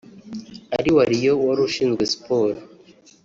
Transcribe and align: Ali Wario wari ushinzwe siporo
Ali 0.77 0.89
Wario 0.95 1.33
wari 1.45 1.61
ushinzwe 1.67 2.03
siporo 2.11 2.59